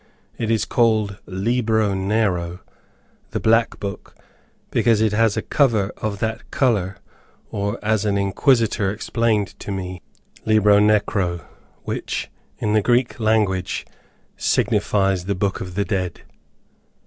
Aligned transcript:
It 0.35 0.49
is 0.49 0.65
called 0.65 1.19
Libro 1.27 1.93
Nero, 1.93 2.61
the 3.29 3.39
Black 3.39 3.79
Book, 3.79 4.15
because 4.71 4.99
it 4.99 5.11
has 5.11 5.37
a 5.37 5.43
cover 5.43 5.91
of 5.97 6.17
that 6.17 6.49
color; 6.49 6.97
or, 7.51 7.77
as 7.85 8.03
an 8.03 8.17
inquisitor 8.17 8.89
explained 8.89 9.49
to 9.59 9.71
me, 9.71 10.01
Libro 10.43 10.79
Necro, 10.79 11.41
which, 11.83 12.31
in 12.57 12.73
the 12.73 12.81
Greek 12.81 13.19
language, 13.19 13.85
signifies 14.37 15.25
'The 15.25 15.35
book 15.35 15.61
of 15.61 15.75
the 15.75 15.85
dead.' 15.85 16.21